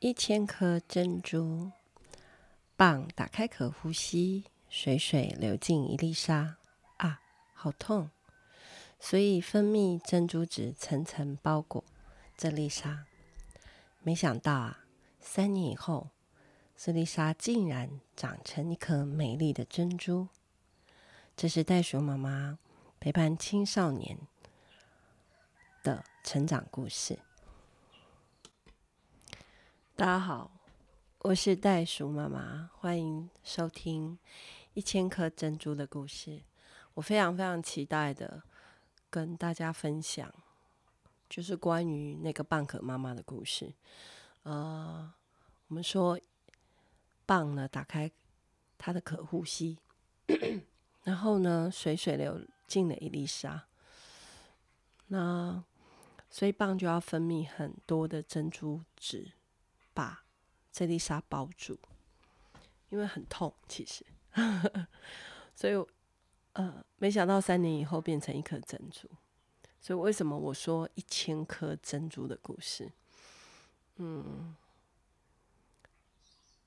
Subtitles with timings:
[0.00, 1.72] 一千颗珍珠，
[2.76, 6.56] 蚌打开壳呼吸，水水流进一粒沙。
[6.98, 7.20] 啊，
[7.52, 8.08] 好痛！
[9.00, 11.82] 所以分泌珍珠质层层包裹
[12.36, 13.06] 这粒沙。
[14.00, 14.84] 没想到啊，
[15.18, 16.10] 三年以后，
[16.76, 20.28] 这粒沙竟然长成一颗美丽的珍珠。
[21.36, 22.60] 这是袋鼠妈妈
[23.00, 24.16] 陪伴青少年
[25.82, 27.18] 的成长故事。
[29.98, 30.48] 大家好，
[31.18, 34.16] 我是袋鼠妈妈，欢迎收听
[34.74, 36.30] 《一千颗珍珠的故事》。
[36.94, 38.40] 我非常非常期待的
[39.10, 40.32] 跟大家分享，
[41.28, 43.74] 就是关于那个蚌壳妈妈的故事。
[44.44, 45.12] 呃，
[45.66, 46.16] 我们说
[47.26, 48.08] 蚌呢，打开
[48.78, 49.78] 它的壳呼吸，
[51.02, 53.66] 然后呢，水水流进了一粒沙，
[55.08, 55.64] 那
[56.30, 59.32] 所以蚌就要分泌很多的珍珠质。
[59.98, 60.22] 把
[60.70, 61.76] 这粒沙包住，
[62.88, 64.06] 因为很痛，其实，
[65.56, 65.74] 所以，
[66.52, 69.10] 呃，没想到三年以后变成一颗珍珠。
[69.80, 72.92] 所以为什么我说一千颗珍珠的故事？
[73.96, 74.54] 嗯，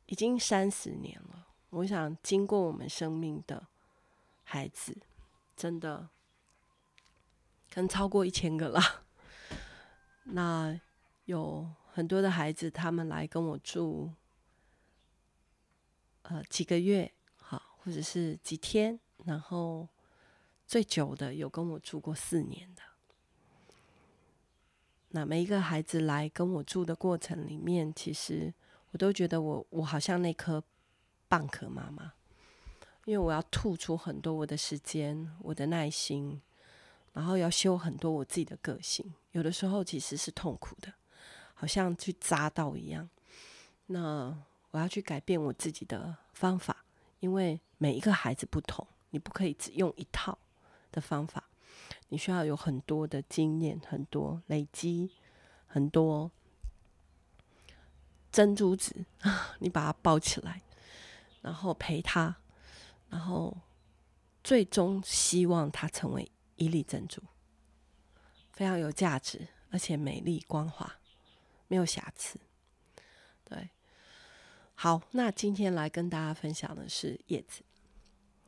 [0.08, 1.48] 已经三十年了。
[1.70, 3.66] 我想，经过我们生命的
[4.44, 4.98] 孩子，
[5.56, 6.10] 真的
[7.74, 9.06] 可能超过一千个了。
[10.36, 10.78] 那
[11.24, 11.74] 有。
[11.94, 14.12] 很多的孩子，他们来跟我住，
[16.24, 19.88] 呃，几个月，好，或者是几天，然后
[20.66, 22.82] 最久的有跟我住过四年的。
[25.10, 28.54] 那每一个孩子来跟我住的过程里面，其实
[28.92, 30.64] 我都觉得我我好像那颗
[31.30, 32.14] 蚌壳妈妈，
[33.04, 36.42] 因为我要吐出很多我的时间、我的耐心，
[37.12, 40.94] 然后要修很多我自己的个性，有的时候其实是痛苦的。
[41.62, 43.08] 好像去扎到一样，
[43.86, 44.36] 那
[44.72, 46.84] 我要去改变我自己的方法，
[47.20, 50.36] 因为每一个孩子不同，你不可以只用一套
[50.92, 51.44] 的方法，
[52.10, 55.12] 你需要有很多的经验，很多累积，
[55.68, 56.32] 很多
[58.32, 59.06] 珍珠质，
[59.60, 60.64] 你把它包起来，
[61.44, 62.36] 然后陪他，
[63.12, 63.56] 然后
[64.44, 67.22] 最终希望他成为一粒珍珠，
[68.50, 70.98] 非常有价值，而且美丽光滑。
[71.72, 72.38] 没有瑕疵，
[73.46, 73.70] 对，
[74.76, 77.64] 好，那今天来跟大家分享的是叶子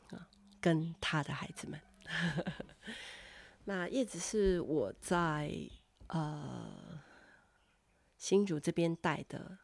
[0.09, 0.27] 啊，
[0.59, 1.79] 跟他的孩子们。
[3.63, 5.57] 那叶子是我在
[6.07, 7.01] 呃
[8.17, 9.57] 新竹这边带的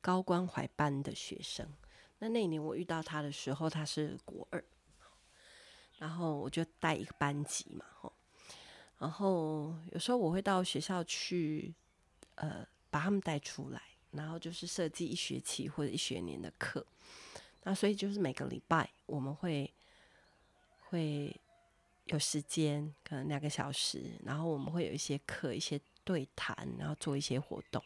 [0.00, 1.72] 高关怀班的学生。
[2.18, 4.64] 那那一年我遇到他的时候，他是国二，
[5.98, 8.12] 然后我就带一个班级嘛，吼，
[8.98, 11.72] 然后有时候我会到学校去，
[12.34, 12.66] 呃。
[12.90, 13.82] 把他们带出来，
[14.12, 16.86] 然后就是设计一学期或者一学年的课。
[17.64, 19.72] 那所以就是每个礼拜我们会
[20.88, 21.38] 会
[22.04, 27.82] 有时间，可能两个小时，然后我们会有一些课、一些对谈，然后做一些活动。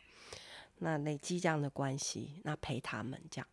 [0.79, 3.49] 那累积这样的关系，那陪他们这样。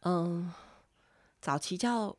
[0.00, 0.52] 嗯，
[1.40, 2.16] 早期叫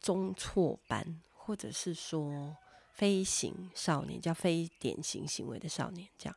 [0.00, 2.56] 中辍班，或者是说
[2.92, 6.36] 非行少年，叫非典型行为的少年这样。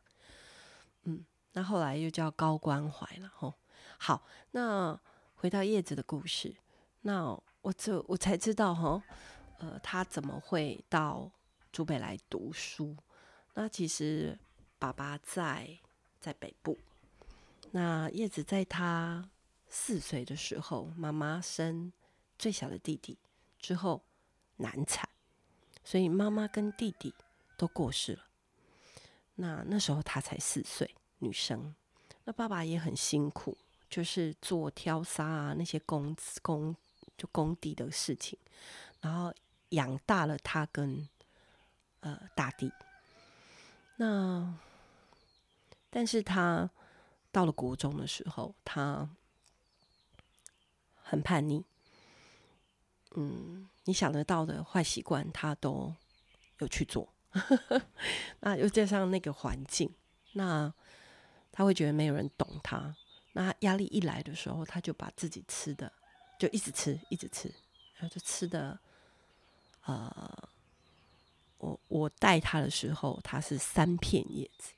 [1.52, 3.54] 那后来又叫高关怀了吼。
[3.98, 4.22] 好，
[4.52, 4.98] 那
[5.34, 6.56] 回到叶子的故事，
[7.02, 9.02] 那我这我才知道哈，
[9.58, 11.30] 呃，他怎么会到
[11.72, 12.96] 竹北来读书？
[13.54, 14.38] 那其实
[14.78, 15.78] 爸爸在
[16.20, 16.78] 在北部，
[17.72, 19.28] 那叶子在他
[19.68, 21.92] 四岁的时候，妈妈生
[22.38, 23.18] 最小的弟弟
[23.58, 24.04] 之后
[24.58, 25.08] 难产，
[25.82, 27.12] 所以妈妈跟弟弟
[27.56, 28.24] 都过世了。
[29.34, 31.74] 那那时候他才四岁，女生。
[32.24, 33.56] 那爸爸也很辛苦，
[33.88, 36.76] 就是做挑沙啊那些工工
[37.16, 38.38] 就工地的事情，
[39.00, 39.32] 然后
[39.70, 41.08] 养大了他跟
[42.00, 42.70] 呃大弟。
[43.96, 44.54] 那
[45.90, 46.70] 但是他
[47.32, 49.08] 到了国中的时候，他
[51.02, 51.64] 很叛逆。
[53.16, 55.94] 嗯，你想得到的坏习惯，他都
[56.58, 57.08] 有去做。
[58.40, 59.92] 那又加上那个环境，
[60.34, 60.72] 那
[61.50, 62.94] 他会觉得没有人懂他。
[63.32, 65.92] 那压力一来的时候，他就把自己吃的
[66.38, 67.48] 就一直吃，一直吃，
[67.94, 68.78] 然后就吃的。
[69.84, 70.48] 呃，
[71.58, 74.72] 我我带他的时候，他是三片叶子，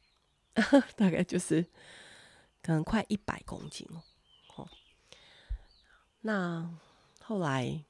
[0.97, 1.63] 大概就是
[2.63, 4.03] 可能快一百公斤哦。
[6.23, 6.79] 那
[7.23, 7.83] 后来，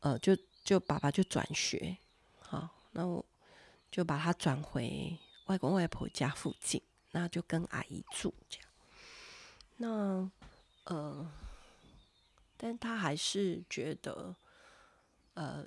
[0.00, 1.96] 呃，就就爸爸就转学。
[2.40, 3.24] 好，那我
[3.92, 5.16] 就把他转回
[5.50, 6.80] 外公外婆家附近。
[7.12, 8.68] 那就跟阿姨住这样。
[9.78, 10.30] 那
[10.84, 11.28] 呃，
[12.56, 14.32] 但他还是觉得
[15.34, 15.66] 呃，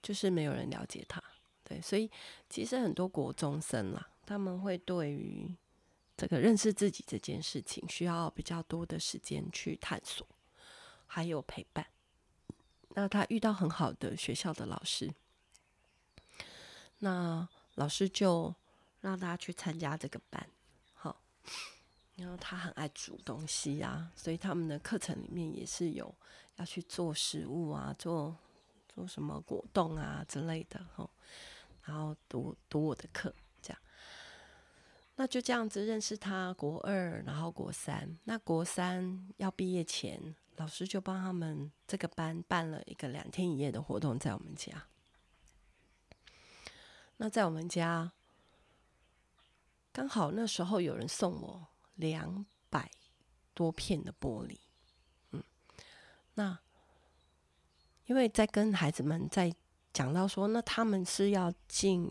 [0.00, 1.20] 就是没有人了解他，
[1.64, 2.08] 对，所以
[2.48, 5.52] 其实很多国中生啦，他们会对于
[6.16, 10.24] 这个认识自己这件事情，需要比较多的时间去探索，
[11.08, 11.84] 还有陪伴。
[12.90, 15.12] 那他遇到很好的学校的老师，
[16.98, 18.54] 那老师就
[19.04, 20.48] 让他去参加这个班，
[20.94, 21.20] 好，
[22.16, 26.14] 然后他很爱煮东西啊，所以他们的课程里面也是有
[26.56, 28.34] 要去做食物啊，做
[28.88, 31.06] 做什么果冻啊之类的，哈，
[31.82, 33.78] 然后读读我的课，这样，
[35.16, 36.54] 那就这样子认识他。
[36.54, 40.34] 国二，然后国三，那国三要毕业前。
[40.56, 44.86] 老师就帮他们这个班办了一个两天一夜的活动，在我们家。
[47.16, 48.12] 那在我们家，
[49.94, 52.90] 刚好那时候有人送我两百
[53.54, 54.58] 多片的玻璃，
[55.30, 55.40] 嗯，
[56.34, 56.58] 那
[58.06, 59.54] 因为在跟孩子们在
[59.92, 62.10] 讲到说，那他们是要进，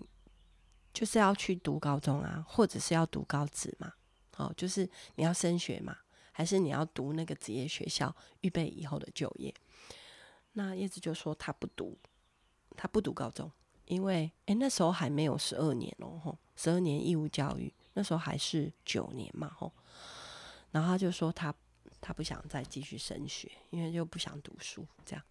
[0.94, 3.92] 就是要去读高中啊，或者是要读高职嘛，
[4.38, 5.98] 哦，就是你要升学嘛。
[6.36, 9.54] 还是你要读那个职业学校，预备以后的就业。
[10.54, 11.96] 那叶子就说他不读，
[12.76, 13.52] 他不读高中，
[13.86, 19.72] 因为诶那时候还没有十二年哦，吼，十二年义务教育，那时候还是九年嘛，吼。
[20.72, 21.54] 然后他就说他
[22.02, 25.24] 他不想再继续升学，因为就不想读书这样。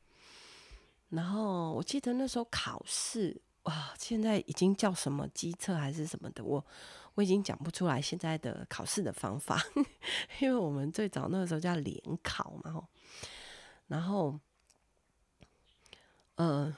[1.09, 3.41] 然后我记得那时候考试。
[3.65, 6.67] 哇，现在已经叫什么机测还是什么的，我
[7.15, 9.63] 我已经讲不出来现在的考试的方法，
[10.43, 12.89] 因为我们最早那个时候叫联考嘛，吼，
[13.87, 14.37] 然后，
[16.35, 16.77] 呃，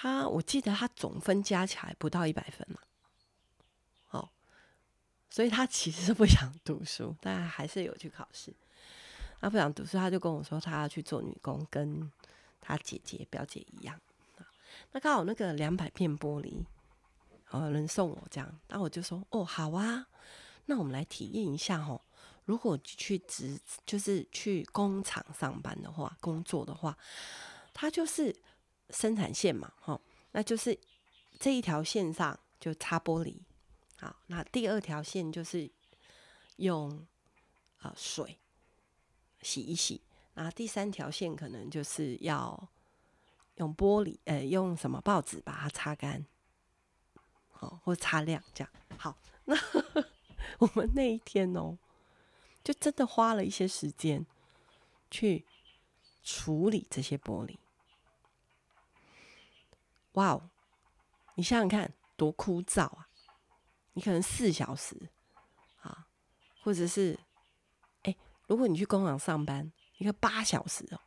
[0.00, 2.78] 他我记得他总分加起来不到一百分嘛，
[4.10, 4.28] 哦，
[5.28, 8.54] 所以他其实是不想读书，但还是有去考试。
[9.40, 12.08] 他不想读书，他就跟我说他要去做女工，跟
[12.60, 14.00] 他姐姐表姐一样。
[14.92, 16.62] 那刚好那个两百片玻璃，
[17.52, 20.06] 有人送我这样，那我就说哦，好啊，
[20.66, 22.00] 那我们来体验一下哦。
[22.44, 26.96] 如果去职就是去工厂上班的话，工作的话，
[27.74, 28.34] 他就是
[28.90, 30.00] 生产线嘛，哈，
[30.32, 30.78] 那就是
[31.38, 33.36] 这一条线上就擦玻璃，
[33.96, 35.70] 好，那第二条线就是
[36.56, 37.06] 用
[37.80, 38.38] 啊水
[39.42, 40.00] 洗一洗，
[40.34, 42.68] 然后第三条线可能就是要。
[43.58, 46.24] 用玻璃，呃，用什么报纸把它擦干，
[47.58, 49.18] 哦，或擦亮，这样好。
[49.46, 49.56] 那
[50.60, 51.76] 我们那一天哦，
[52.62, 54.24] 就真的花了一些时间
[55.10, 55.44] 去
[56.22, 57.58] 处理这些玻璃。
[60.18, 60.50] 哇哦，
[61.36, 63.08] 你想想看，多枯燥啊！
[63.92, 65.10] 你可能四小时
[65.80, 66.08] 啊，
[66.62, 67.16] 或者是，
[68.02, 68.16] 哎，
[68.48, 71.00] 如果你去工厂上班，一个八小时哦。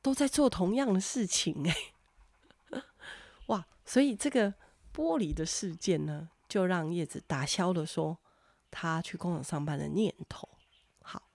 [0.00, 2.82] 都在做同样的事情哎，
[3.46, 3.66] 哇！
[3.84, 4.52] 所以这个
[4.94, 8.18] 玻璃的事件呢，就让叶子打消了说
[8.70, 10.48] 他去工厂上班的念头。
[11.02, 11.28] 好，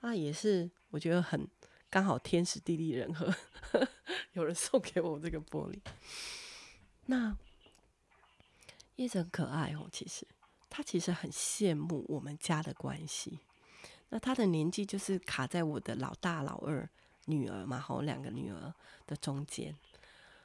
[0.00, 1.48] 那也是我觉得很
[1.90, 3.34] 刚好天时地利人和，
[4.32, 5.78] 有人送给我这个玻璃。
[7.06, 7.36] 那
[8.96, 10.26] 叶子很可爱哦，其实
[10.70, 13.40] 他其实很羡慕我们家的关系。
[14.08, 16.88] 那他的年纪就是卡在我的老大老二。
[17.26, 18.74] 女儿嘛，好，两个女儿
[19.06, 19.76] 的中间，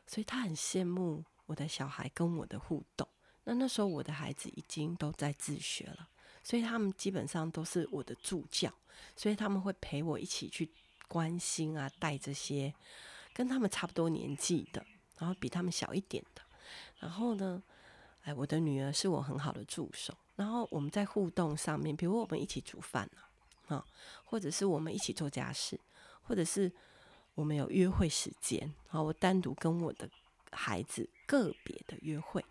[0.05, 3.07] 所以他很羡慕我的小孩跟我的互动。
[3.45, 6.09] 那那时候我的孩子已经都在自学了，
[6.43, 8.71] 所以他们基本上都是我的助教，
[9.15, 10.69] 所以他们会陪我一起去
[11.07, 12.73] 关心啊，带这些
[13.33, 14.85] 跟他们差不多年纪的，
[15.17, 16.41] 然后比他们小一点的。
[16.99, 17.61] 然后呢，
[18.23, 20.15] 哎，我的女儿是我很好的助手。
[20.35, 23.85] 然后我们在互动上面，比如我们一起煮饭啊，啊，
[24.23, 25.79] 或者是我们一起做家事。
[26.27, 26.71] 或者是
[27.35, 30.09] 我们有约会时间，好，我单独跟我的
[30.51, 32.43] 孩子个别的约会，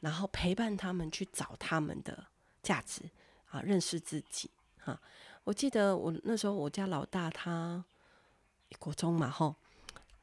[0.00, 2.26] 然后陪伴他们去找他们的
[2.62, 3.00] 价值
[3.48, 5.00] 啊，认识自己哈。
[5.44, 7.84] 我记得我那时候我家老大他
[8.78, 9.54] 国中嘛吼，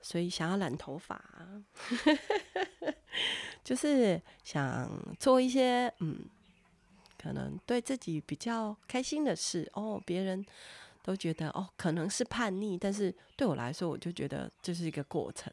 [0.01, 1.23] 所以想要染头发，
[3.63, 6.25] 就是想做一些嗯，
[7.21, 10.45] 可能对自己比较开心的事哦，别人。
[11.01, 15.51] 都觉得哦，可能是叛逆，但是对我来说，我就觉得这是一个过程。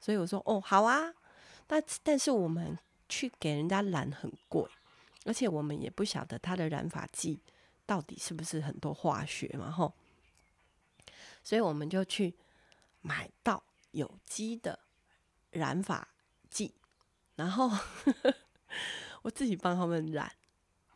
[0.00, 1.12] 所以我说哦，好啊。
[1.66, 4.64] 但但是我们去给人家染很贵，
[5.24, 7.40] 而且我们也不晓得他的染发剂
[7.86, 9.94] 到底是不是很多化学嘛，吼。
[11.42, 12.34] 所以我们就去
[13.00, 13.62] 买到
[13.92, 14.80] 有机的
[15.50, 16.08] 染发
[16.50, 16.74] 剂，
[17.36, 17.70] 然后
[19.22, 20.32] 我自己帮他们染，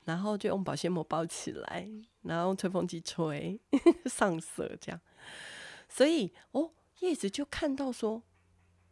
[0.04, 1.88] 然后就用保鲜膜包起来，
[2.22, 3.60] 然后用吹风机吹
[4.10, 5.00] 上色这样。
[5.88, 8.22] 所以哦，叶子就看到说，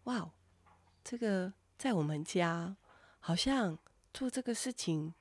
[0.05, 0.31] 哇，
[1.03, 2.77] 这个在我们家
[3.19, 3.79] 好像
[4.15, 5.13] 做这个事情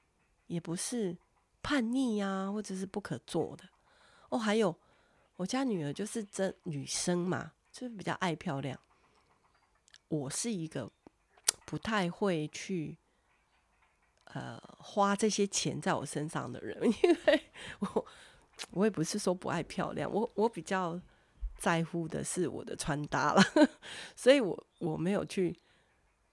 [0.46, 1.18] 也不是
[1.68, 3.66] 叛逆呀、啊，或者是不可做的。
[4.30, 4.74] 哦，还有
[5.36, 8.80] 我家女儿就是真女生嘛，就是比较爱漂亮。
[10.08, 10.90] 我是一个
[11.66, 12.98] 不太会去
[14.34, 17.44] 呃花这些钱在我身上的人， 因为
[17.80, 18.06] 我
[18.72, 20.98] 我也不是说不爱漂亮，我我比较
[21.58, 23.44] 在乎的是我的穿搭了，
[24.16, 25.54] 所以我我没有去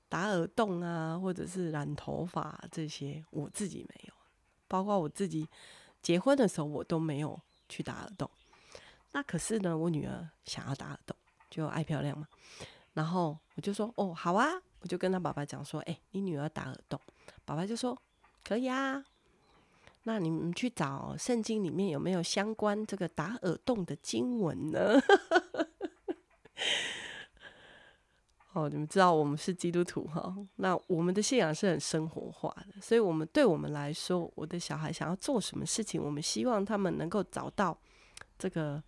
[0.09, 4.15] 打耳洞啊，或者是染头发这些，我自己没有，
[4.75, 5.49] 包括我自己
[6.03, 8.29] 结婚的时候，我都没有去打耳洞。
[9.13, 11.17] 那可是呢，我女儿想要打耳洞，
[11.49, 12.27] 就爱漂亮嘛。
[12.93, 14.49] 然后我就说：“哦，好啊！”
[14.83, 17.01] 我就跟他爸爸讲说：“哎，你女儿打耳洞。”
[17.47, 17.97] 爸爸就说
[18.43, 19.05] ：“可以啊。”
[20.03, 25.01] 那你们去找圣经里面有没有相关这个打耳洞的经文呢？
[28.55, 37.77] 哦，你们知道我们是基督徒哈，那我们的信仰是很生活化的，所以我们对我们来说，我的小孩想要做什么事情，我们希望他们能够找到
[38.39, 38.83] 这个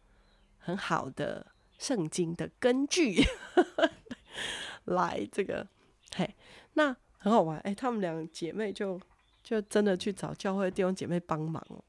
[0.58, 1.44] 很好的
[1.78, 3.23] 圣经的根据。
[4.87, 5.66] 来这个，
[6.14, 6.32] 嘿，
[6.75, 9.00] 那很好玩，哎，他们两姐妹就
[9.42, 11.82] 就真的去找教会弟兄姐妹帮忙哦，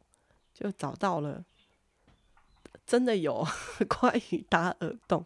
[0.51, 1.45] 就找到了，
[2.87, 3.45] 真的有
[3.87, 5.23] 关于打耳洞、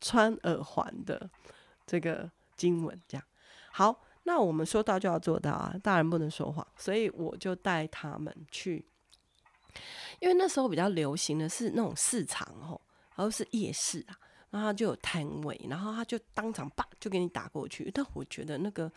[0.00, 1.28] 穿耳环的
[1.86, 3.26] 这个经文，这样。
[3.72, 8.84] 好，那我们说到就要做到啊，大人不能说谎，所以我就带他们去，
[10.20, 12.80] 因为那时候比较流行的是那种市场哦，
[13.14, 14.18] 而是夜市啊。
[14.48, 17.90] 然后就有摊位，然后他就当场叭就给你打过去。
[17.92, 18.90] 但我觉得那个，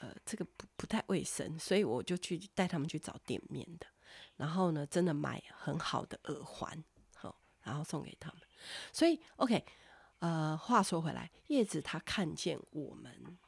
[0.00, 3.86] 呃，这个不不太卫生，所以我就去带他们去找店面的。
[4.36, 6.82] 然后呢，真的买很好的耳环，
[7.14, 8.40] 好，然后送给他们。
[8.90, 9.64] 所以，OK，
[10.20, 13.38] 呃，话说回来，叶子他看见我们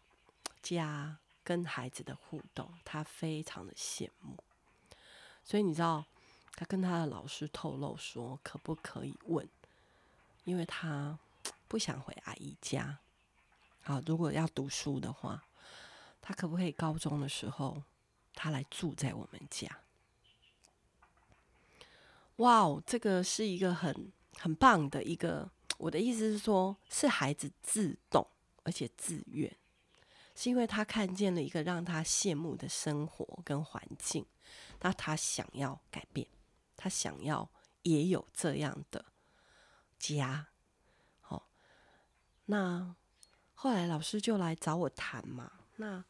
[0.63, 4.43] 家跟孩子的互动，他非常的羡慕。
[5.45, 6.07] 所以你知道，
[6.55, 9.47] 他跟他的老师透露说，可不可以问？
[10.45, 11.19] 因为他
[11.69, 12.99] 不想回阿姨家，
[13.83, 15.45] 好，如果要读书的话，
[16.23, 17.83] 他可不可以高中的时候
[18.35, 19.81] 他来住在我们家？
[22.37, 25.51] 哇哦，这个是一个很很棒的一个。
[25.83, 28.25] 我的意思是说，是孩子自动
[28.63, 29.53] 而且自愿，
[30.37, 34.25] 是因为他看见了一个让他羡慕的生活跟环境，
[34.81, 36.25] 那他想要改变，
[36.77, 37.51] 他想要
[37.83, 39.05] 也有这样的。
[39.99, 40.47] 家，
[41.21, 41.49] 好、
[42.45, 42.95] 那
[43.55, 45.51] 后来老师就来找我谈嘛。
[45.77, 46.05] 那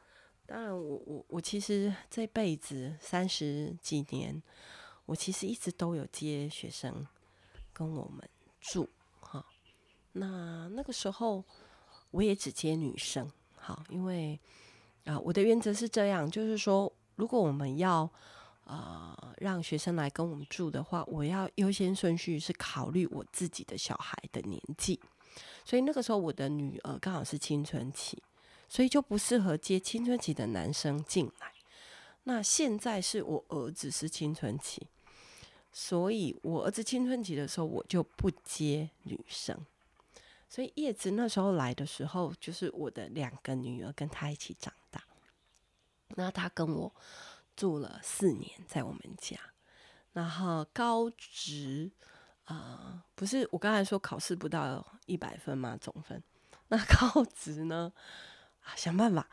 [0.44, 4.42] 当然我，我我其实这辈子三十几年，
[5.06, 7.06] 我其实一直都有接学生
[7.72, 8.28] 跟我们
[8.60, 8.90] 住，
[10.12, 11.44] 那那个时候
[12.10, 14.38] 我也只接女生，好，因为
[15.04, 18.10] 啊、我的原则是这样，就是说，如果我们要。
[18.64, 24.98] 呃，让学生来跟我们住的话，我要优先顺序是考虑我自己的小孩的年纪，
[25.64, 28.22] 所以那个时候我的女儿刚好是青春期，
[28.68, 31.52] 所以就不适合接青春期的男生进来。
[32.22, 34.86] 那现在是我儿子是青春期，
[35.72, 39.58] 所以我儿子青春期的时候我就不接女生。
[40.52, 45.02] 所以叶子那时候来的时候，就是我的两个女儿跟她一起长大，
[46.16, 46.94] 那她跟我。
[47.54, 49.38] 住了四年在我们家，
[50.14, 51.92] 然后高职
[52.44, 55.76] 啊、不是我刚才说考试不到一百分吗？
[55.78, 56.20] 总分，
[56.68, 57.92] 那高职呢？
[58.62, 59.28] 啊，想办法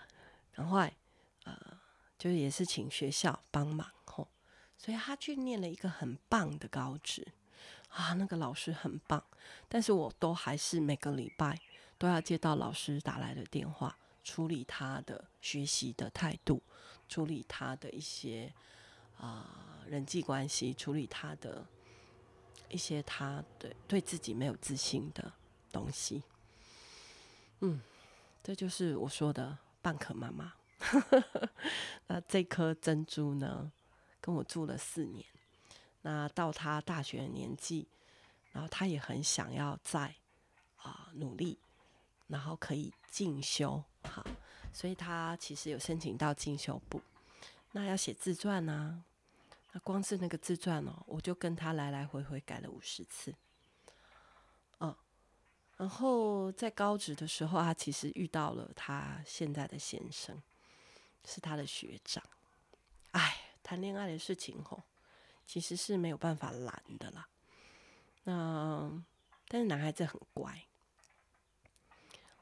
[0.52, 0.94] 赶快，
[1.46, 1.80] 呃，
[2.18, 4.28] 就是也是请学校帮忙吼，
[4.78, 7.26] 所以他去念了一个很棒的高职
[7.90, 9.24] 啊，那个老师很棒，
[9.68, 11.60] 但是我都还是每个礼拜
[11.98, 16.62] 都要接到老师打来的电话，处理他的学习的态度。
[17.08, 18.54] 处理他的一些
[19.18, 21.66] 啊、人际关系，处理他的
[22.70, 25.34] 一些他对对自己没有自信的
[25.72, 26.22] 东西。
[27.62, 27.82] 嗯，
[28.44, 30.54] 这就是我说的半颗妈妈。
[32.06, 33.72] 那这颗珍珠呢，
[34.22, 35.26] 跟我住了四年。
[36.02, 37.88] 那到他大学的年纪，
[38.52, 40.16] 然后他也很想要再
[40.78, 41.60] 啊、努力，
[42.28, 43.84] 然后可以进修。
[44.04, 44.26] 好。
[44.72, 47.02] 所以他其实有申请到进修部，
[47.72, 49.04] 那要写自传呢、
[49.72, 53.34] 那光是那个自传哦，我就跟他来来回回改了五十次。
[54.80, 54.96] 嗯，
[55.76, 60.40] 然后在高职的时候，他其实遇到了他现在的先生，
[61.26, 62.24] 是他的学长。
[63.12, 64.84] 哎，谈恋爱的事情吼，
[65.50, 67.28] 其实是没有办法拦的啦。
[68.24, 69.04] 那
[69.48, 70.64] 但是男孩子很乖，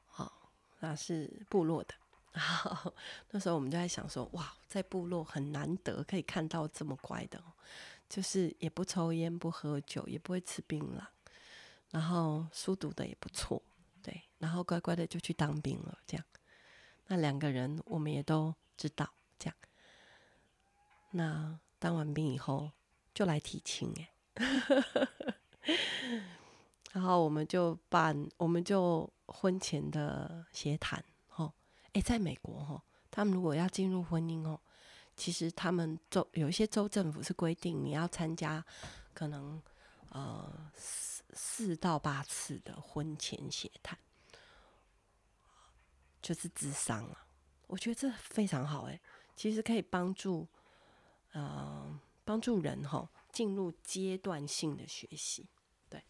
[0.07, 1.95] 好，那是部落的。
[3.29, 7.41] 那时候我们就在想说，哇，在部落很难得可以看到这么乖的，
[8.09, 11.01] 就是也不抽烟、不喝酒，也不会吃槟榔，
[11.91, 13.63] 然后书读的也不错，
[14.03, 16.25] 对，然后乖乖的就去当兵了，这样。
[17.07, 19.09] 那两个人我们也都知道，
[19.39, 19.55] 这样。
[21.11, 22.69] 那当完兵以后
[23.17, 24.13] 就来提亲哎，
[26.93, 31.03] 然后我们就办，我们就婚前的协谈
[31.35, 31.51] 哦。
[31.93, 34.59] 诶，在美国哦，他们如果要进入婚姻哦，
[35.15, 38.63] 其实他们州有一些州政府是规定你要参加
[39.15, 39.59] 可能
[40.09, 43.97] 呃四四到八次的婚前协谈，
[46.21, 47.25] 就是智商啊。
[47.65, 49.01] 我觉得这非常好诶，
[49.35, 50.47] 其实可以帮助
[51.31, 55.45] 呃帮助人哈进入阶段性的学习。
[55.89, 56.03] 对，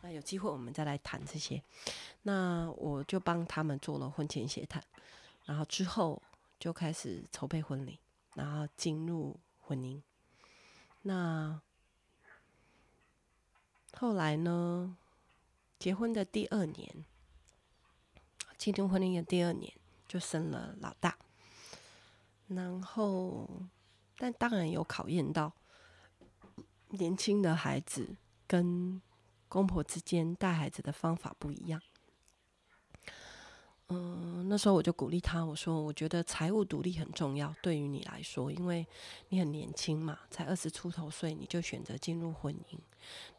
[0.00, 1.62] 那有机会我们再来谈这些。
[2.22, 4.82] 那我就帮他们做了婚前协谈。
[5.44, 6.22] 然后之后
[6.58, 8.00] 就开始筹备婚礼，
[8.34, 10.00] 然后进入婚姻。
[11.02, 11.60] 那
[13.92, 14.96] 后来呢？
[15.78, 17.04] 结婚的第二年，
[18.56, 19.72] 进入婚姻的第二年
[20.08, 21.16] 就生了老大。
[22.48, 23.48] 然后，
[24.18, 25.50] 但当然有考验到
[26.88, 29.00] 年轻的孩子跟
[29.48, 31.80] 公婆之间带孩子的方法不一样。
[33.90, 38.86] 嗯，那时候我就鼓励他，我说：“我觉得财务独立很重要，对于你来说，因为
[39.30, 42.78] 你很年轻嘛，才二十出头岁，你就选择进入婚姻。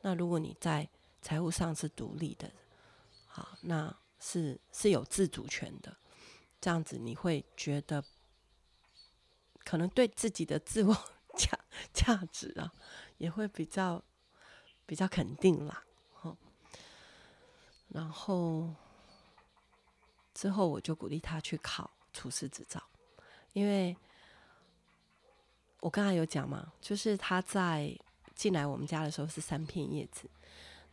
[0.01, 0.89] 那如果你在
[1.21, 2.51] 财务上是独立的，
[3.27, 5.95] 好，那是是有自主权的，
[6.59, 8.03] 这样子你会觉得
[9.69, 10.95] 可能对自己的自我
[11.37, 11.59] 价
[11.93, 12.73] 价值啊，
[13.19, 14.03] 也会比较
[14.87, 15.83] 比较肯定啦。
[16.13, 16.35] 好，
[17.89, 18.73] 然后。”
[20.33, 22.81] 之后我就鼓励他去考厨师执照，
[23.51, 23.97] 因为
[25.81, 27.93] 我刚才有讲嘛，就是他在
[28.35, 30.29] 进来我们家的时候是三片叶子。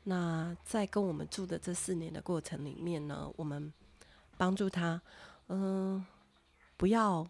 [0.03, 3.73] 那在跟我们住的这四年的过程里面呢，我们
[4.37, 5.01] 帮助他，
[5.47, 6.05] 嗯、
[6.77, 7.25] 不要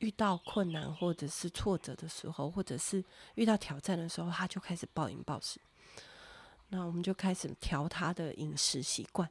[0.00, 3.02] 遇到困难或者是挫折的时候，或者是
[3.36, 5.58] 遇到挑战的时候，他就开始暴饮暴食。
[6.68, 9.28] 那我们就开始调他的饮食习惯。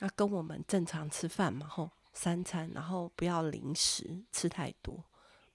[0.00, 5.02] 那跟我们正常吃饭嘛，吼，三餐，然后不要零食吃太多，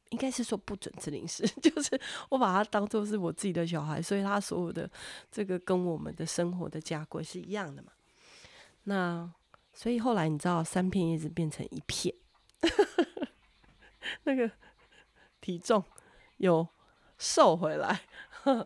[0.09, 4.89] 应该是说不准吃零食， 就是我把他当做是我自己的小孩，所以他所有的
[5.31, 7.91] 这个跟我们的生活的家规是一样的嘛。
[8.83, 9.31] 那
[9.73, 12.15] 所以后来你知道，三片叶子变成一片，
[14.23, 14.49] 那个
[15.41, 15.83] 体重
[16.37, 16.67] 有
[17.17, 18.01] 瘦回来，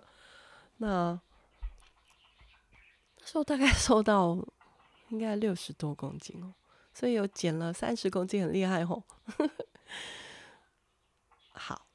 [0.78, 1.22] 那那
[3.26, 4.38] 时候大概瘦到。
[5.10, 6.56] 应该六十多公斤哦，
[6.92, 9.04] 所以有减了三十公斤，很厉害哦。
[11.54, 11.86] 好，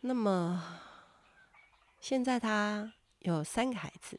[0.00, 0.80] 那么
[2.00, 4.18] 现在他有三个孩子，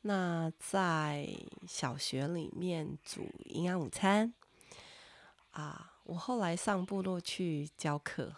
[0.00, 1.28] 那在
[1.68, 4.34] 小学里面煮营养午餐
[5.52, 5.92] 啊。
[6.06, 8.32] 我后来上部落去教课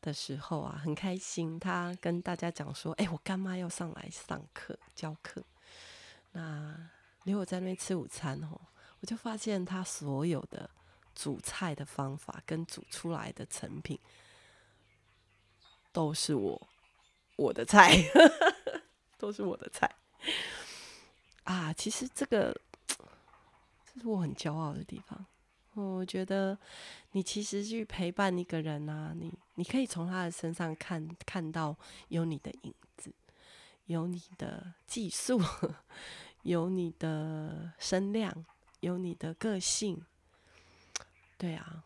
[0.00, 1.58] 的时候啊，很开心。
[1.58, 5.42] 他跟大家讲说：“哎，我干妈要上来上课教课。”
[6.32, 6.90] 那。
[7.26, 8.60] 留我在那边吃午餐哦，
[9.00, 10.70] 我就发现他所有的
[11.12, 13.98] 煮菜的方法跟煮出来的成品
[15.90, 16.68] 都是我
[17.34, 17.96] 我的菜，
[19.18, 19.92] 都是我的菜
[21.42, 21.72] 啊！
[21.72, 22.56] 其实这个
[23.92, 25.26] 这是我很骄傲的地方。
[25.76, 26.58] 我觉得
[27.12, 31.76] 你其实去陪伴一个人啊，你你可以从他的身上看看到
[32.08, 33.12] 有你的影子，
[33.86, 35.40] 有你的技术。
[36.42, 38.32] 有你的声量，
[38.78, 40.00] 有你的个性，
[41.36, 41.82] 对啊，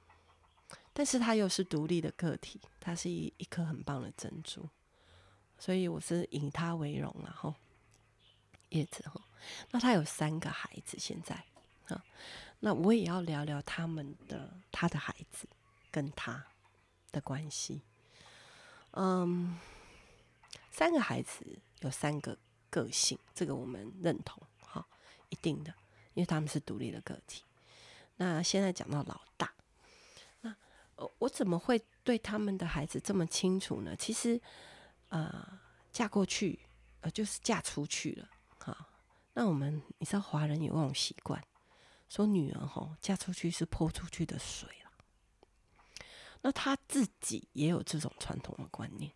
[0.93, 4.69] 但是他又是独立的个体，他是一一颗很棒的珍珠，
[5.59, 7.33] 所以我是以他为荣，啊！
[7.35, 7.55] 吼
[8.69, 9.19] 叶子哈，
[9.71, 11.35] 那他有三个孩子，现在
[11.89, 12.05] 啊，
[12.61, 15.49] 那我也要聊聊他们的他的孩子
[15.91, 16.47] 跟他
[17.11, 17.83] 的关系，
[18.93, 19.59] 嗯，
[20.71, 22.39] 三个孩子有三个
[22.71, 24.87] 个性，这个我们认同哈。
[25.31, 25.73] 一定的，
[26.15, 27.45] 因为他们是独立的个体。
[28.17, 29.53] 那现在讲到老大，
[30.41, 30.55] 那
[31.19, 33.95] 我怎么会对他们的孩子这么清楚呢？
[33.97, 34.41] 其实，
[35.09, 35.61] 呃，
[35.93, 36.59] 嫁过去，
[37.01, 38.29] 呃，就是嫁出去了。
[38.59, 38.89] 哈，
[39.33, 41.41] 那我们你知道华人有那种习惯，
[42.11, 44.91] 说女儿吼嫁出去是泼出去的水了。
[46.43, 49.13] 那他自己也有这种传统的观念，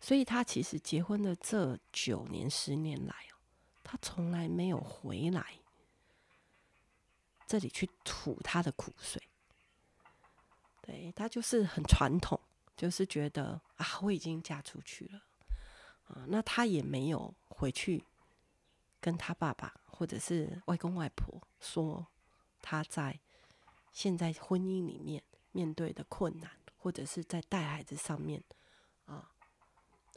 [0.00, 3.38] 所以他其实结婚的这九年、十年来哦，
[3.84, 5.60] 他从来没有回来
[7.46, 9.22] 这里去吐他的苦水。
[10.82, 12.40] 对，他就是很传统，
[12.76, 15.22] 就是觉得啊，我已经嫁出去了
[16.06, 18.04] 啊，那他也没有回去
[18.98, 22.06] 跟他爸爸或者是外公外婆说
[22.62, 23.18] 他在
[23.92, 28.40] 现在婚姻里面面对的困难，或者是在带孩子上面
[29.06, 29.28] 啊。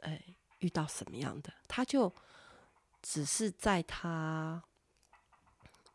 [0.02, 0.22] 哎，
[0.60, 2.14] 遇到什么样的，他就
[3.02, 4.62] 只是在他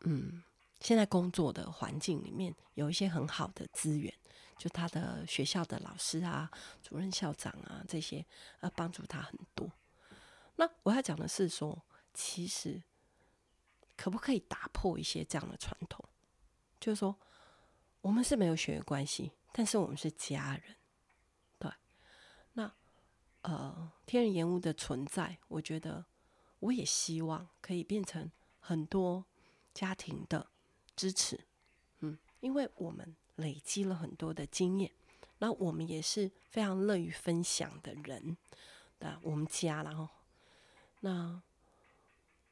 [0.00, 0.42] 嗯
[0.80, 4.12] 现在工作的环境里面有一些很好的资源，
[4.58, 6.50] 就他的学校的老师啊、
[6.82, 8.26] 主任校长啊这些，
[8.60, 9.70] 呃，帮助他很多。
[10.56, 12.82] 那我要讲的是说，其实
[13.98, 16.02] 可不可以打破一些这样的传统？
[16.80, 17.14] 就是说，
[18.00, 20.76] 我们是没有血缘关系，但是我们是家人。
[21.58, 21.70] 对。
[22.52, 22.72] 那
[23.42, 26.04] 呃，天人延误的存在，我觉得
[26.60, 28.30] 我也希望可以变成
[28.60, 29.24] 很多
[29.74, 30.46] 家庭的
[30.94, 31.40] 支持，
[31.98, 34.92] 嗯，因为我们累积了很多的经验，
[35.38, 38.36] 那我们也是非常乐于分享的人，
[38.98, 40.08] 对，我们家，然后，
[41.00, 41.42] 那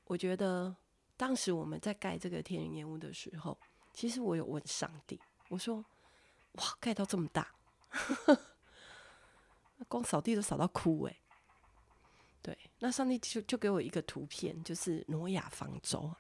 [0.07, 0.75] 我觉得
[1.17, 3.59] 当时我们在盖这个天人烟屋的时候，
[3.93, 5.85] 其实我有问上帝，我说，
[6.53, 7.55] 哇，盖到这么大。
[9.89, 11.17] 光扫地都扫到哭哎，
[12.43, 16.15] 对，那上帝就就给我一个图片，就是挪亚方舟，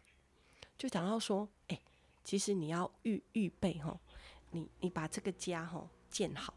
[0.76, 1.80] 就讲到说，哎，
[2.22, 3.98] 其实你要预预备哈，
[4.50, 6.54] 你你把这个家哈建好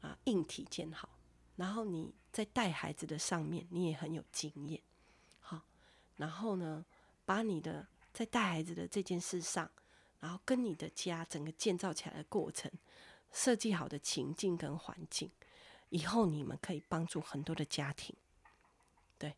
[0.00, 1.08] 啊，硬体建好，
[1.56, 4.80] 然后你在带孩子的上面，你也很有经验，
[5.40, 5.62] 好，
[6.16, 6.84] 然后呢，
[7.26, 9.70] 把你的在带孩子的这件事上，
[10.20, 12.72] 然后跟你的家整个建造起来的过程，
[13.30, 15.30] 设计好的情境跟环境。
[15.90, 18.16] 以后你们可以帮助很多的家庭，
[19.18, 19.36] 对，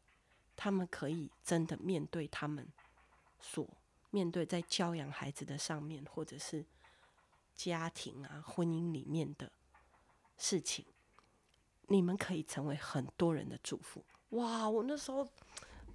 [0.57, 2.67] 他们可以真的面对他们
[3.39, 3.69] 所
[4.11, 6.65] 面对在教养孩子的上面，或者是
[7.55, 9.53] 家庭啊、婚姻里面的
[10.39, 10.87] 事情，
[11.89, 14.03] 你们可以成为很多人的祝福。
[14.31, 15.29] 哇，我那时候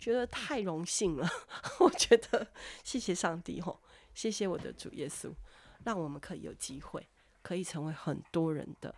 [0.03, 1.27] 觉得太荣幸了，
[1.79, 2.47] 我觉得
[2.83, 3.79] 谢谢上帝吼，
[4.13, 5.33] 谢谢我的主耶稣，
[5.85, 7.07] 让我们可以有机会，
[7.41, 8.93] 可以成为很多人的。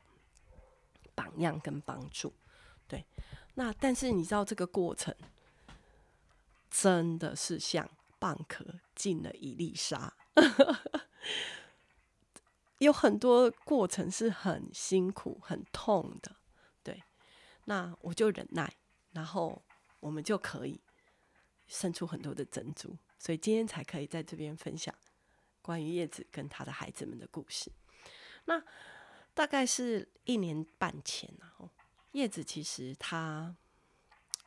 [1.17, 2.33] 榜样跟帮助，
[2.89, 3.05] 对，
[3.53, 5.15] 那但是你知道这个过程
[6.69, 7.89] 真的是像
[8.19, 10.13] 蚌壳进了一粒沙，
[12.79, 16.35] 有很多过程是很辛苦、很痛的，
[16.83, 17.01] 对。
[17.63, 18.75] 那我就忍耐，
[19.13, 19.63] 然后
[20.01, 20.81] 我们就可以
[21.67, 24.93] 生出很多的珍珠，所以今天才可以在这边分享
[25.61, 27.71] 关于叶子跟他的孩子们的故事。
[28.45, 28.63] 那。
[29.35, 31.69] 大概是一年半前，然后
[32.13, 33.53] 叶子其实他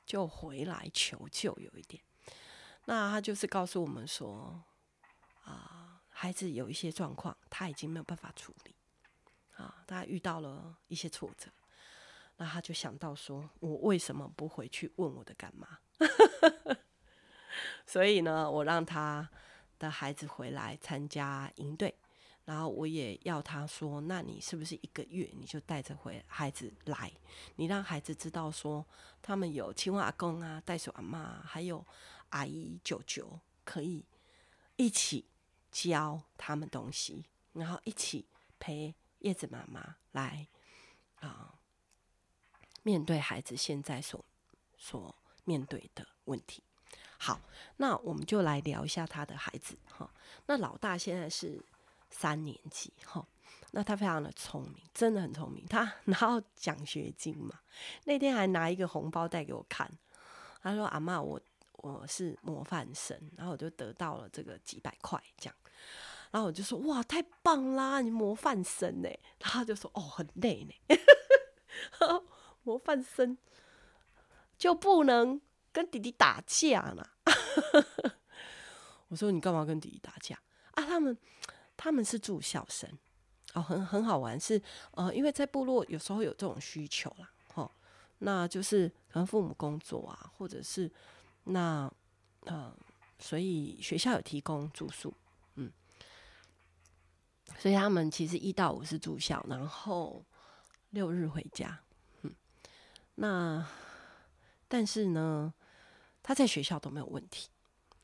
[0.07, 2.02] 就回来求救，有一点，
[2.87, 4.64] 那他就是告诉我们说，
[5.44, 8.74] 啊，孩子有一些状况，他已经没有办法处理，
[9.57, 11.50] 啊，他遇到了一些挫折，
[12.38, 15.78] 那他就想到说，我为什么不回去问我的干妈？
[17.87, 19.28] 所以呢，我让他
[19.78, 21.94] 的孩子回来参加营队。
[22.44, 27.12] 然后我也要他说，那你是不是一个月你就带着回孩子来？
[27.57, 28.83] 你让孩子知道说，
[29.20, 31.85] 他们有青蛙阿公啊、袋鼠阿嬷，还有
[32.31, 34.02] 阿姨、舅舅，可以
[34.76, 35.26] 一起
[35.70, 38.24] 教他们东西，然后一起
[38.59, 40.48] 陪叶子妈妈来
[41.16, 41.54] 啊、
[42.83, 44.24] 面对孩子现在所
[44.78, 46.62] 所面对的问题。
[47.18, 47.40] 好，
[47.76, 50.11] 那我们就来聊一下他的孩子哈。
[50.46, 51.61] 那老大现在是。
[52.11, 53.22] 三年级，哈，
[53.72, 55.62] 那他非常的聪明，真的很聪明。
[55.66, 57.61] 他 拿到奖学金嘛，
[58.04, 59.87] 那天还拿一个红包袋给我看，
[60.62, 61.38] 他说：“阿嬷，我
[61.72, 65.54] 我是模范生，然后我就得到了这个几百块这样。”
[66.33, 70.98] 然后我就说：“哇，太棒啦，你模范生呢？”然后他就说：“哦，很累呢，
[72.64, 73.37] 模范生
[74.57, 75.38] 就不能
[75.79, 77.07] 跟弟弟打架呢。
[79.09, 80.38] ”我说：“你干嘛跟弟弟打架
[80.73, 81.17] 啊？”他们。
[81.81, 82.91] 他们是住校生，
[83.55, 84.61] 哦，很很好玩，是
[84.91, 87.71] 呃，因为在部落有时候有这种需求啦，哦，
[88.19, 90.91] 那就是可能父母工作啊，或者是
[91.45, 91.88] 那
[92.47, 92.77] 呃，
[93.21, 95.14] 所以学校有提供住宿，
[95.55, 95.71] 嗯，
[97.57, 100.25] 所以他们其实一到五是住校，然后
[100.91, 101.81] 六日回家，
[102.23, 102.35] 嗯，
[103.14, 103.64] 那
[104.67, 105.55] 但是呢，
[106.22, 107.48] 他在学校都没有问题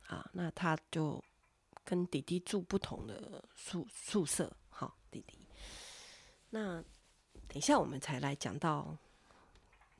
[0.06, 1.22] 啊，那他就。
[1.86, 5.38] 跟弟弟住不同的宿宿舍，好，弟弟。
[6.48, 6.82] 那
[7.46, 8.96] 等一下我们才来讲到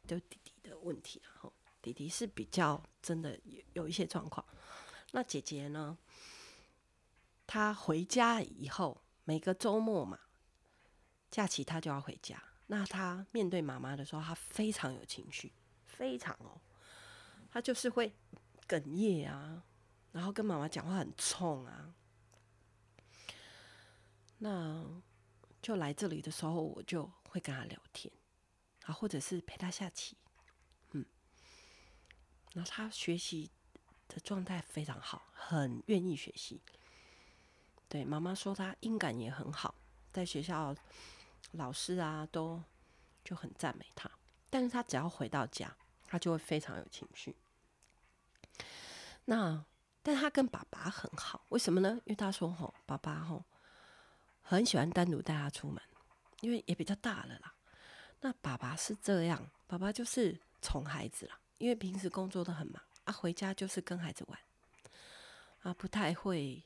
[0.06, 4.42] 就弟弟的问题，然后弟弟是比较真的有有一些状况。
[5.12, 5.98] 那姐姐呢？
[7.46, 10.18] 她回家以后，每个周末嘛，
[11.30, 12.42] 假期她就要回家。
[12.68, 15.52] 那她面对妈妈的时候，她非常有情绪，
[15.84, 16.58] 非常哦，
[17.54, 18.12] 他就是会
[18.66, 19.62] 哽咽啊，
[20.10, 21.94] 然后跟妈妈讲话很冲啊。
[24.38, 24.84] 那
[25.62, 28.12] 就来这里的时候，我就会跟他聊天
[28.86, 30.16] 啊，或者是陪他下棋，
[30.90, 31.06] 嗯，
[32.54, 33.52] 然后他学习
[34.08, 36.60] 的状态非常好，很愿意学习。
[37.88, 39.76] 对，妈妈说他音感也很好，
[40.12, 40.74] 在学校
[41.52, 42.60] 老师啊都
[43.22, 44.10] 就很赞美他。
[44.50, 45.76] 但是他只要回到家，
[46.08, 47.36] 他就会非常有情绪。
[49.24, 49.64] 那
[50.02, 52.00] 但他跟爸爸很好，为什么呢？
[52.04, 53.44] 因为他说吼，爸爸吼
[54.42, 55.82] 很喜欢单独带他出门，
[56.40, 57.54] 因为也比较大了啦。
[58.20, 64.38] 那爸爸是这样，爸爸就是宠孩子啦，因为平时工作都很忙啊，回家就是跟孩子玩
[65.62, 66.62] 啊，不太会。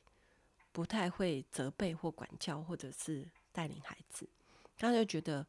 [0.71, 4.29] 不太会责备或管教，或者是带领孩子，
[4.77, 5.45] 他就觉得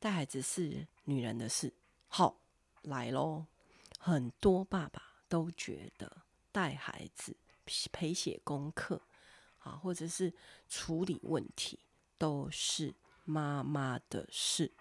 [0.00, 1.72] 带孩子是女人的事。
[2.08, 2.40] 好，
[2.80, 3.44] 来喽，
[3.98, 7.36] 很多爸爸都觉得带孩子、
[7.92, 9.02] 陪写功课
[9.58, 10.32] 啊，或者是
[10.68, 11.78] 处理问题
[12.18, 14.72] 都是妈妈的事。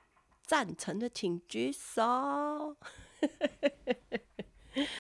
[0.46, 2.78] 赞成的请举手。